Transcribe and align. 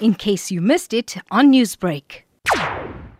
in 0.00 0.14
case 0.14 0.50
you 0.50 0.60
missed 0.60 0.92
it 0.92 1.16
on 1.30 1.52
Newsbreak. 1.52 2.22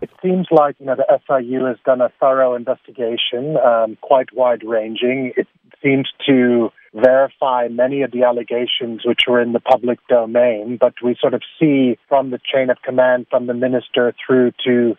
It 0.01 0.11
seems 0.23 0.47
like 0.51 0.77
you 0.79 0.87
know 0.87 0.97
the 0.97 1.21
SIU 1.27 1.65
has 1.67 1.77
done 1.85 2.01
a 2.01 2.11
thorough 2.19 2.55
investigation, 2.55 3.57
um, 3.59 3.99
quite 4.01 4.35
wide 4.35 4.63
ranging. 4.65 5.33
It 5.37 5.47
seems 5.83 6.09
to 6.27 6.71
verify 6.95 7.69
many 7.69 8.03
of 8.03 8.11
the 8.11 8.25
allegations 8.25 9.03
which 9.05 9.21
were 9.29 9.41
in 9.41 9.53
the 9.53 9.61
public 9.61 9.99
domain, 10.09 10.79
but 10.81 10.95
we 11.05 11.17
sort 11.21 11.35
of 11.35 11.43
see 11.59 11.99
from 12.09 12.31
the 12.31 12.41
chain 12.53 12.71
of 12.71 12.79
command, 12.83 13.27
from 13.31 13.47
the 13.47 13.55
minister 13.55 14.15
through 14.27 14.53
to 14.65 14.97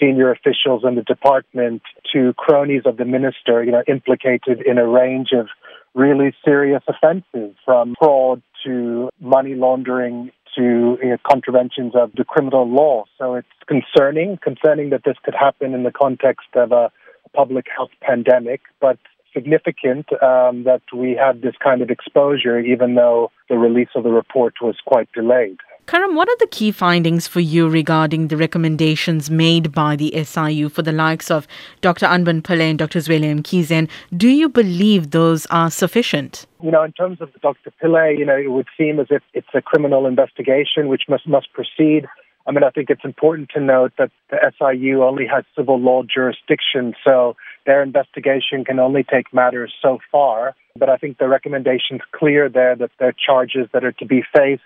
senior 0.00 0.30
officials 0.30 0.82
in 0.84 0.94
the 0.94 1.02
department 1.02 1.82
to 2.12 2.32
cronies 2.34 2.82
of 2.84 2.96
the 2.96 3.04
minister, 3.04 3.62
you 3.62 3.72
know, 3.72 3.82
implicated 3.86 4.60
in 4.64 4.78
a 4.78 4.86
range 4.86 5.28
of 5.32 5.48
really 5.94 6.34
serious 6.44 6.82
offenses 6.88 7.54
from 7.64 7.94
fraud 7.98 8.42
to 8.64 9.10
money 9.20 9.54
laundering 9.54 10.30
to 10.56 10.98
you 11.02 11.10
know, 11.10 11.16
contraventions 11.28 11.94
of 11.94 12.12
the 12.16 12.24
criminal 12.24 12.68
law. 12.68 13.04
So 13.18 13.34
it's 13.34 13.48
concerning, 13.66 14.38
concerning 14.42 14.90
that 14.90 15.02
this 15.04 15.16
could 15.24 15.34
happen 15.34 15.74
in 15.74 15.82
the 15.82 15.92
context 15.92 16.48
of 16.54 16.72
a 16.72 16.90
public 17.34 17.66
health 17.74 17.90
pandemic, 18.00 18.60
but 18.80 18.98
significant 19.32 20.06
um, 20.22 20.64
that 20.64 20.82
we 20.94 21.18
had 21.18 21.42
this 21.42 21.54
kind 21.62 21.80
of 21.82 21.90
exposure, 21.90 22.58
even 22.58 22.94
though 22.94 23.30
the 23.48 23.56
release 23.56 23.88
of 23.94 24.04
the 24.04 24.10
report 24.10 24.54
was 24.60 24.76
quite 24.84 25.10
delayed. 25.12 25.58
Karam, 25.92 26.14
what 26.14 26.26
are 26.26 26.36
the 26.38 26.46
key 26.46 26.72
findings 26.72 27.26
for 27.26 27.40
you 27.40 27.68
regarding 27.68 28.28
the 28.28 28.36
recommendations 28.38 29.30
made 29.30 29.72
by 29.72 29.94
the 29.94 30.24
SIU 30.24 30.70
for 30.70 30.80
the 30.80 30.90
likes 30.90 31.30
of 31.30 31.46
Dr. 31.82 32.06
Anban 32.06 32.40
Pillay 32.40 32.70
and 32.70 32.78
Dr. 32.78 33.00
Zweli 33.00 33.30
Mkhize? 33.38 33.90
Do 34.16 34.28
you 34.28 34.48
believe 34.48 35.10
those 35.10 35.44
are 35.50 35.70
sufficient? 35.70 36.46
You 36.62 36.70
know, 36.70 36.82
in 36.82 36.92
terms 36.92 37.20
of 37.20 37.28
Dr. 37.42 37.70
Pillay, 37.78 38.18
you 38.18 38.24
know, 38.24 38.38
it 38.38 38.50
would 38.50 38.68
seem 38.74 39.00
as 39.00 39.08
if 39.10 39.22
it's 39.34 39.52
a 39.52 39.60
criminal 39.60 40.06
investigation 40.06 40.88
which 40.88 41.02
must 41.10 41.28
must 41.28 41.52
proceed. 41.52 42.06
I 42.46 42.52
mean, 42.52 42.64
I 42.64 42.70
think 42.70 42.88
it's 42.88 43.04
important 43.04 43.50
to 43.50 43.60
note 43.60 43.92
that 43.98 44.10
the 44.30 44.38
SIU 44.58 45.04
only 45.04 45.26
has 45.26 45.44
civil 45.54 45.78
law 45.78 46.04
jurisdiction, 46.04 46.94
so 47.04 47.36
their 47.66 47.82
investigation 47.82 48.64
can 48.64 48.78
only 48.78 49.04
take 49.04 49.32
matters 49.34 49.74
so 49.82 49.98
far. 50.10 50.54
But 50.74 50.88
I 50.88 50.96
think 50.96 51.18
the 51.18 51.28
recommendation's 51.28 52.00
clear 52.12 52.48
there 52.48 52.74
that 52.76 52.92
there 52.98 53.08
are 53.08 53.14
charges 53.26 53.68
that 53.74 53.84
are 53.84 53.92
to 53.92 54.06
be 54.06 54.24
faced. 54.34 54.62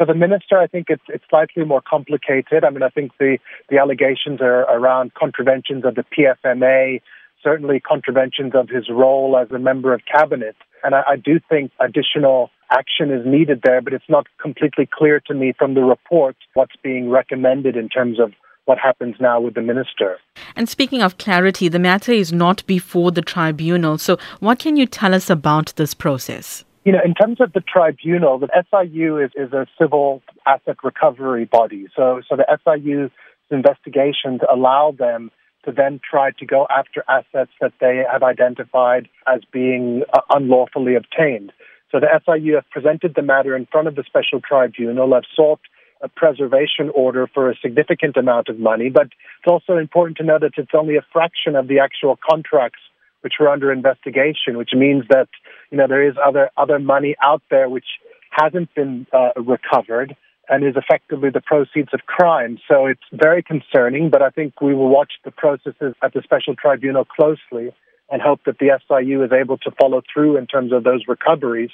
For 0.00 0.06
the 0.06 0.14
minister, 0.14 0.56
I 0.56 0.66
think 0.66 0.86
it's 0.88 1.02
it's 1.08 1.24
slightly 1.28 1.62
more 1.62 1.82
complicated. 1.82 2.64
I 2.64 2.70
mean, 2.70 2.82
I 2.82 2.88
think 2.88 3.12
the 3.18 3.36
the 3.68 3.76
allegations 3.76 4.40
are 4.40 4.62
around 4.62 5.12
contraventions 5.12 5.84
of 5.84 5.94
the 5.94 6.06
PFMA, 6.12 7.02
certainly 7.42 7.80
contraventions 7.80 8.52
of 8.54 8.70
his 8.70 8.88
role 8.88 9.36
as 9.36 9.50
a 9.50 9.58
member 9.58 9.92
of 9.92 10.00
cabinet. 10.10 10.56
And 10.82 10.94
I, 10.94 11.02
I 11.06 11.16
do 11.16 11.38
think 11.50 11.72
additional 11.80 12.48
action 12.72 13.10
is 13.10 13.26
needed 13.26 13.60
there, 13.62 13.82
but 13.82 13.92
it's 13.92 14.08
not 14.08 14.26
completely 14.40 14.88
clear 14.90 15.20
to 15.26 15.34
me 15.34 15.52
from 15.52 15.74
the 15.74 15.82
report 15.82 16.34
what's 16.54 16.76
being 16.82 17.10
recommended 17.10 17.76
in 17.76 17.90
terms 17.90 18.18
of 18.18 18.32
what 18.64 18.78
happens 18.78 19.16
now 19.20 19.38
with 19.38 19.52
the 19.52 19.60
minister. 19.60 20.16
And 20.56 20.66
speaking 20.66 21.02
of 21.02 21.18
clarity, 21.18 21.68
the 21.68 21.78
matter 21.78 22.12
is 22.12 22.32
not 22.32 22.66
before 22.66 23.10
the 23.12 23.20
tribunal. 23.20 23.98
So, 23.98 24.16
what 24.38 24.58
can 24.58 24.78
you 24.78 24.86
tell 24.86 25.14
us 25.14 25.28
about 25.28 25.74
this 25.76 25.92
process? 25.92 26.64
You 26.84 26.92
know, 26.92 27.00
in 27.04 27.12
terms 27.14 27.40
of 27.40 27.52
the 27.52 27.60
tribunal, 27.60 28.38
the 28.38 28.48
SIU 28.70 29.18
is, 29.18 29.30
is 29.36 29.52
a 29.52 29.66
civil 29.78 30.22
asset 30.46 30.76
recovery 30.82 31.44
body. 31.44 31.88
So, 31.94 32.22
so 32.26 32.36
the 32.36 32.46
SIU's 32.64 33.10
investigations 33.50 34.40
allow 34.50 34.94
them 34.96 35.30
to 35.64 35.72
then 35.72 36.00
try 36.08 36.30
to 36.38 36.46
go 36.46 36.66
after 36.70 37.04
assets 37.06 37.50
that 37.60 37.72
they 37.80 38.02
have 38.10 38.22
identified 38.22 39.08
as 39.26 39.42
being 39.52 40.04
uh, 40.14 40.20
unlawfully 40.30 40.94
obtained. 40.94 41.52
So 41.92 42.00
the 42.00 42.08
SIU 42.24 42.54
have 42.54 42.70
presented 42.70 43.14
the 43.14 43.22
matter 43.22 43.54
in 43.54 43.66
front 43.66 43.88
of 43.88 43.94
the 43.94 44.04
special 44.06 44.40
tribunal, 44.40 45.12
have 45.12 45.24
sought 45.36 45.60
a 46.00 46.08
preservation 46.08 46.88
order 46.94 47.26
for 47.26 47.50
a 47.50 47.56
significant 47.60 48.16
amount 48.16 48.48
of 48.48 48.58
money, 48.58 48.88
but 48.88 49.08
it's 49.08 49.46
also 49.46 49.76
important 49.76 50.16
to 50.16 50.24
know 50.24 50.38
that 50.38 50.52
it's 50.56 50.70
only 50.72 50.96
a 50.96 51.04
fraction 51.12 51.56
of 51.56 51.68
the 51.68 51.78
actual 51.78 52.18
contracts 52.26 52.80
which 53.22 53.34
were 53.38 53.48
under 53.48 53.72
investigation, 53.72 54.56
which 54.56 54.70
means 54.74 55.04
that 55.08 55.28
you 55.70 55.78
know 55.78 55.86
there 55.86 56.06
is 56.06 56.14
other 56.24 56.50
other 56.56 56.78
money 56.78 57.16
out 57.22 57.42
there 57.50 57.68
which 57.68 57.86
hasn't 58.30 58.74
been 58.74 59.06
uh, 59.12 59.30
recovered 59.36 60.16
and 60.48 60.64
is 60.64 60.74
effectively 60.76 61.30
the 61.30 61.40
proceeds 61.40 61.90
of 61.94 62.00
crime. 62.06 62.58
So 62.68 62.86
it's 62.86 63.00
very 63.12 63.42
concerning, 63.42 64.10
but 64.10 64.20
I 64.20 64.30
think 64.30 64.60
we 64.60 64.74
will 64.74 64.88
watch 64.88 65.12
the 65.24 65.30
processes 65.30 65.94
at 66.02 66.12
the 66.12 66.22
special 66.22 66.56
tribunal 66.56 67.04
closely 67.04 67.72
and 68.10 68.20
hope 68.20 68.40
that 68.46 68.58
the 68.58 68.78
SIU 68.88 69.22
is 69.22 69.30
able 69.32 69.58
to 69.58 69.70
follow 69.80 70.02
through 70.12 70.36
in 70.36 70.48
terms 70.48 70.72
of 70.72 70.82
those 70.82 71.04
recoveries. 71.06 71.70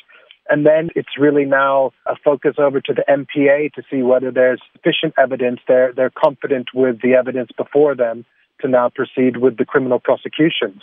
And 0.49 0.67
then 0.67 0.91
it's 0.95 1.19
really 1.19 1.47
now 1.47 1.93
a 2.05 2.15
focus 2.23 2.57
over 2.59 2.81
to 2.83 2.93
the 2.93 3.05
NPA 3.09 3.73
to 3.73 3.83
see 3.91 4.03
whether 4.03 4.31
there's 4.31 4.61
sufficient 4.75 5.15
evidence. 5.19 5.61
They're, 5.67 5.93
they're 5.95 6.11
confident 6.11 6.69
with 6.75 7.01
the 7.01 7.15
evidence 7.15 7.51
before 7.57 7.95
them 7.95 8.27
to 8.61 8.69
now 8.69 8.91
proceed 8.95 9.39
with 9.39 9.57
the 9.57 9.65
criminal 9.65 9.99
prosecutions. 9.99 10.83